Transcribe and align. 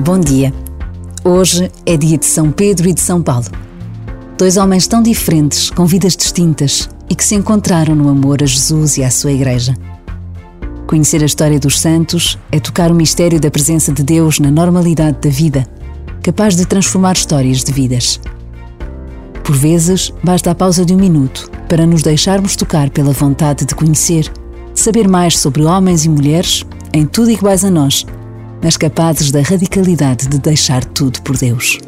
Bom 0.00 0.18
dia. 0.18 0.52
Hoje 1.22 1.70
é 1.86 1.96
dia 1.96 2.18
de 2.18 2.26
São 2.26 2.50
Pedro 2.50 2.88
e 2.88 2.94
de 2.94 3.00
São 3.00 3.22
Paulo. 3.22 3.46
Dois 4.36 4.56
homens 4.56 4.88
tão 4.88 5.00
diferentes, 5.00 5.70
com 5.70 5.86
vidas 5.86 6.16
distintas 6.16 6.88
e 7.08 7.14
que 7.14 7.22
se 7.22 7.36
encontraram 7.36 7.94
no 7.94 8.08
amor 8.08 8.42
a 8.42 8.46
Jesus 8.46 8.96
e 8.96 9.04
à 9.04 9.10
sua 9.10 9.30
Igreja. 9.30 9.76
Conhecer 10.88 11.22
a 11.22 11.26
história 11.26 11.60
dos 11.60 11.78
santos 11.78 12.36
é 12.50 12.58
tocar 12.58 12.90
o 12.90 12.94
mistério 12.94 13.38
da 13.38 13.50
presença 13.50 13.92
de 13.92 14.02
Deus 14.02 14.40
na 14.40 14.50
normalidade 14.50 15.18
da 15.20 15.30
vida, 15.30 15.64
capaz 16.20 16.56
de 16.56 16.66
transformar 16.66 17.12
histórias 17.12 17.62
de 17.62 17.70
vidas. 17.70 18.18
Por 19.44 19.54
vezes, 19.54 20.12
basta 20.24 20.50
a 20.50 20.54
pausa 20.54 20.84
de 20.84 20.94
um 20.94 20.98
minuto 20.98 21.48
para 21.68 21.86
nos 21.86 22.02
deixarmos 22.02 22.56
tocar 22.56 22.90
pela 22.90 23.12
vontade 23.12 23.64
de 23.66 23.74
conhecer, 23.74 24.32
de 24.72 24.80
saber 24.80 25.06
mais 25.06 25.38
sobre 25.38 25.62
homens 25.62 26.04
e 26.04 26.08
mulheres, 26.08 26.64
em 26.92 27.06
tudo 27.06 27.30
iguais 27.30 27.64
a 27.64 27.70
nós, 27.70 28.04
mas 28.62 28.76
capazes 28.76 29.30
da 29.30 29.42
radicalidade 29.42 30.28
de 30.28 30.38
deixar 30.38 30.84
tudo 30.84 31.20
por 31.22 31.36
Deus. 31.36 31.78